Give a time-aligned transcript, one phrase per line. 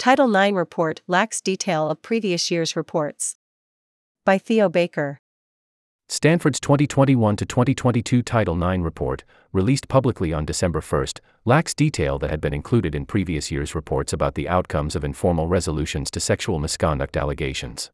[0.00, 3.36] Title IX report lacks detail of previous year's reports.
[4.24, 5.20] By Theo Baker.
[6.08, 11.06] Stanford's 2021 to 2022 Title IX report, released publicly on December 1,
[11.44, 15.48] lacks detail that had been included in previous year's reports about the outcomes of informal
[15.48, 17.90] resolutions to sexual misconduct allegations.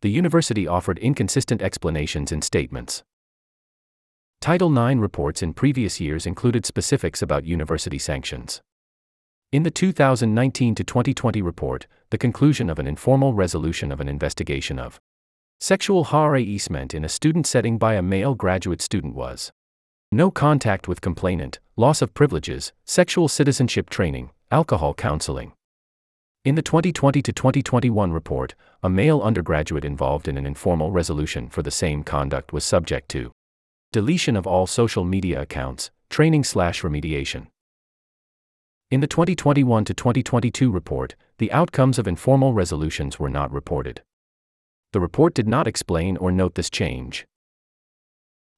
[0.00, 3.04] The university offered inconsistent explanations in statements.
[4.40, 8.60] Title IX reports in previous years included specifics about university sanctions.
[9.52, 14.78] In the 2019 to 2020 report, the conclusion of an informal resolution of an investigation
[14.78, 14.98] of
[15.60, 19.52] sexual harassment in a student setting by a male graduate student was
[20.10, 25.52] no contact with complainant, loss of privileges, sexual citizenship training, alcohol counseling.
[26.46, 31.62] In the 2020 to 2021 report, a male undergraduate involved in an informal resolution for
[31.62, 33.30] the same conduct was subject to
[33.92, 37.48] deletion of all social media accounts, training slash remediation.
[38.92, 44.02] In the 2021 to 2022 report, the outcomes of informal resolutions were not reported.
[44.92, 47.26] The report did not explain or note this change.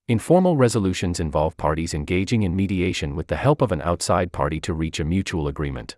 [0.08, 4.74] Informal resolutions involve parties engaging in mediation with the help of an outside party to
[4.74, 5.94] reach a mutual agreement.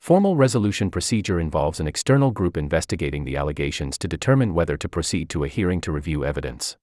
[0.00, 5.30] Formal resolution procedure involves an external group investigating the allegations to determine whether to proceed
[5.30, 6.76] to a hearing to review evidence.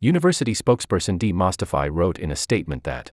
[0.00, 3.12] University spokesperson Dee Mostofi wrote in a statement that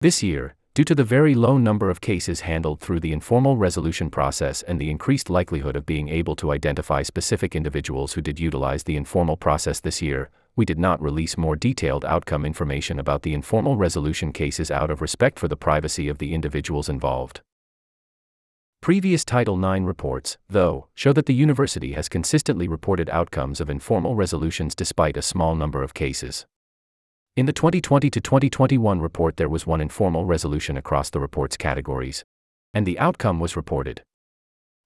[0.00, 4.08] this year, due to the very low number of cases handled through the informal resolution
[4.08, 8.84] process and the increased likelihood of being able to identify specific individuals who did utilize
[8.84, 13.34] the informal process this year, we did not release more detailed outcome information about the
[13.34, 17.40] informal resolution cases out of respect for the privacy of the individuals involved.
[18.80, 24.14] Previous Title IX reports, though, show that the university has consistently reported outcomes of informal
[24.14, 26.46] resolutions despite a small number of cases.
[27.36, 32.24] In the 2020 to 2021 report, there was one informal resolution across the report's categories,
[32.74, 34.02] and the outcome was reported.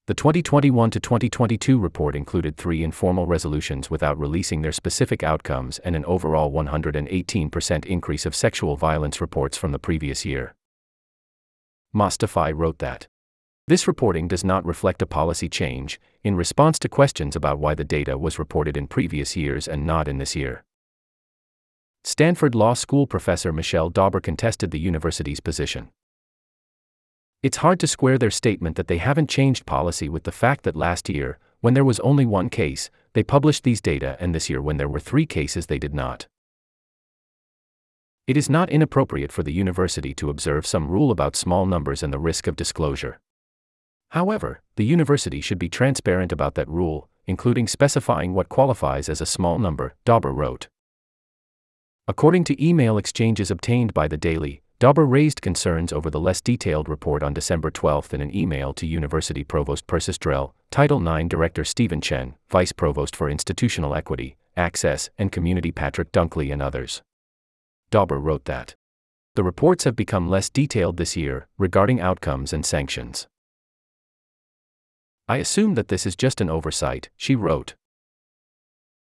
[0.09, 5.97] The 2021 to 2022 report included three informal resolutions without releasing their specific outcomes and
[5.97, 10.55] an overall 118% increase of sexual violence reports from the previous year.
[11.97, 13.09] Mostofi wrote that
[13.69, 17.85] this reporting does not reflect a policy change, in response to questions about why the
[17.85, 20.63] data was reported in previous years and not in this year.
[22.07, 25.89] Stanford Law School professor Michelle Dauber contested the university's position.
[27.43, 30.77] It's hard to square their statement that they haven't changed policy with the fact that
[30.77, 34.61] last year, when there was only one case, they published these data, and this year,
[34.61, 36.27] when there were three cases, they did not.
[38.27, 42.13] It is not inappropriate for the university to observe some rule about small numbers and
[42.13, 43.19] the risk of disclosure.
[44.11, 49.27] However, the university should be transparent about that rule, including specifying what qualifies as a
[49.27, 50.69] small number, Dauber wrote.
[52.07, 56.87] According to email exchanges obtained by the Daily, Dauber raised concerns over the less detailed
[56.87, 61.65] report on December 12 in an email to University Provost Persis Drell, Title IX Director
[61.65, 67.01] Stephen Chen, Vice Provost for Institutional Equity, Access, and Community Patrick Dunkley, and others.
[67.89, 68.75] Dauber wrote that
[69.35, 73.27] the reports have become less detailed this year regarding outcomes and sanctions.
[75.27, 77.75] I assume that this is just an oversight, she wrote.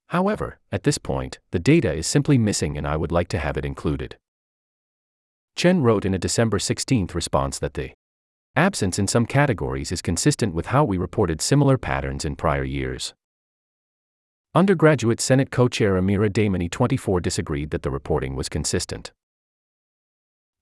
[0.08, 3.56] However, at this point, the data is simply missing and I would like to have
[3.56, 4.16] it included.
[5.54, 7.92] Chen wrote in a December 16 response that the
[8.56, 13.12] absence in some categories is consistent with how we reported similar patterns in prior years.
[14.54, 19.12] Undergraduate Senate co chair Amira Damani 24 disagreed that the reporting was consistent.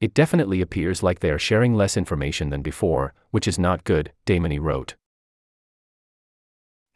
[0.00, 4.12] It definitely appears like they are sharing less information than before, which is not good,
[4.26, 4.96] Damani wrote.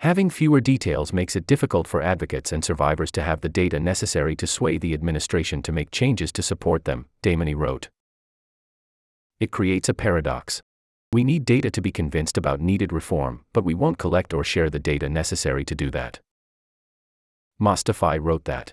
[0.00, 4.34] Having fewer details makes it difficult for advocates and survivors to have the data necessary
[4.36, 7.90] to sway the administration to make changes to support them, Damani wrote.
[9.40, 10.62] It creates a paradox.
[11.12, 14.70] We need data to be convinced about needed reform, but we won't collect or share
[14.70, 16.20] the data necessary to do that.
[17.60, 18.72] Mostofi wrote that.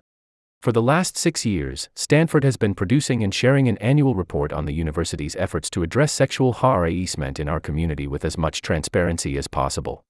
[0.62, 4.64] For the last six years, Stanford has been producing and sharing an annual report on
[4.64, 9.50] the university's efforts to address sexual harassment in our community with as much transparency as
[9.50, 10.06] possible.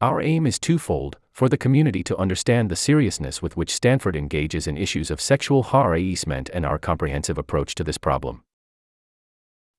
[0.00, 4.66] Our aim is twofold for the community to understand the seriousness with which Stanford engages
[4.66, 8.42] in issues of sexual harassment and our comprehensive approach to this problem.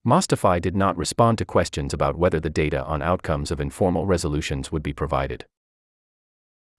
[0.05, 4.71] Mostofi did not respond to questions about whether the data on outcomes of informal resolutions
[4.71, 5.45] would be provided.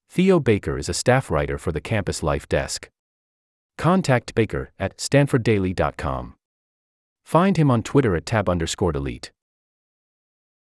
[0.08, 2.90] Theo Baker is a staff writer for the Campus Life Desk.
[3.76, 6.34] Contact Baker at stanforddaily.com.
[7.24, 9.30] Find him on Twitter at tab underscore delete.